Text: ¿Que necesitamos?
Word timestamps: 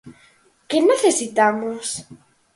¿Que 0.69 0.77
necesitamos? 0.91 1.85